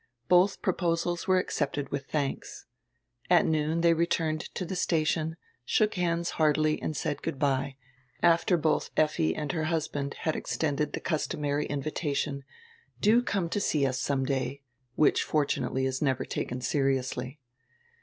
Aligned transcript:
Bodi 0.27 0.53
pro 0.63 0.73
posals 0.73 1.27
were 1.27 1.37
accepted 1.37 1.91
widi 1.91 2.09
dianks. 2.09 2.63
At 3.29 3.45
noon 3.45 3.83
diey 3.83 3.95
returned 3.95 4.41
to 4.55 4.65
die 4.65 4.73
station, 4.73 5.35
shook 5.63 5.93
hands 5.93 6.31
heartily 6.41 6.81
and 6.81 6.97
said 6.97 7.21
good 7.21 7.37
by, 7.37 7.75
after 8.23 8.57
both 8.57 8.89
Effi 8.97 9.35
and 9.35 9.51
her 9.51 9.65
husband 9.65 10.15
had 10.21 10.35
extended 10.35 10.91
die 10.93 11.01
customary 11.01 11.67
invitation, 11.67 12.43
"Do 12.99 13.21
come 13.21 13.47
to 13.49 13.59
see 13.59 13.85
us 13.85 13.99
some 13.99 14.25
day," 14.25 14.63
which 14.95 15.23
fortu 15.23 15.59
nately 15.61 15.85
is 15.85 16.01
never 16.01 16.25
taken 16.25 16.61
seriously. 16.61 17.39